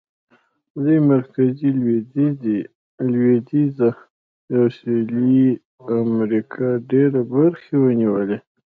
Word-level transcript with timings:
دوی 0.83 0.99
مرکزي، 1.11 1.69
لوېدیځه 3.11 3.89
او 4.55 4.61
سوېلي 4.77 5.45
امریکا 6.01 6.67
ډېرې 6.89 7.21
برخې 7.33 7.73
ونیولې. 7.79 8.37